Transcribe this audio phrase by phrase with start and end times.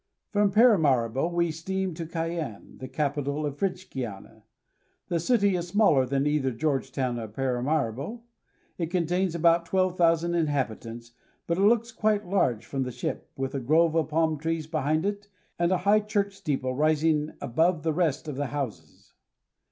[0.31, 4.45] From Paramaribo we steam to Cayenne, the capital of French Guiana.
[5.09, 8.21] The city is smaller than either George town or Paramaribo.
[8.79, 11.11] It contains about twelve thousand inhabitants,
[11.45, 15.05] but it looks quite large from the ship, with a grove of palm trees behind
[15.05, 15.27] it
[15.59, 19.13] and a high church steeple rising above the rest of the houses.